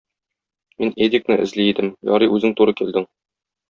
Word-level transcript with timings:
Мин 0.85 0.93
Эдикны 1.09 1.39
эзли 1.45 1.69
идем, 1.75 1.95
ярый 2.17 2.37
үзең 2.39 2.61
туры 2.61 2.79
килдең. 2.83 3.13